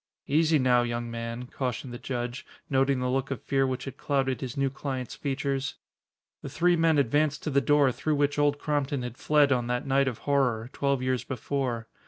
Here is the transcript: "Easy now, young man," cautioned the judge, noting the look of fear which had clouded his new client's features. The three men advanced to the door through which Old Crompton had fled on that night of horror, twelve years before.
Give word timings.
"Easy 0.25 0.57
now, 0.57 0.81
young 0.81 1.11
man," 1.11 1.45
cautioned 1.45 1.93
the 1.93 1.99
judge, 1.99 2.43
noting 2.71 2.99
the 2.99 3.07
look 3.07 3.29
of 3.29 3.39
fear 3.43 3.67
which 3.67 3.85
had 3.85 3.97
clouded 3.97 4.41
his 4.41 4.57
new 4.57 4.71
client's 4.71 5.13
features. 5.13 5.75
The 6.41 6.49
three 6.49 6.75
men 6.75 6.97
advanced 6.97 7.43
to 7.43 7.51
the 7.51 7.61
door 7.61 7.91
through 7.91 8.15
which 8.15 8.39
Old 8.39 8.57
Crompton 8.57 9.03
had 9.03 9.15
fled 9.15 9.51
on 9.51 9.67
that 9.67 9.85
night 9.85 10.07
of 10.07 10.17
horror, 10.25 10.71
twelve 10.73 11.03
years 11.03 11.23
before. 11.23 11.87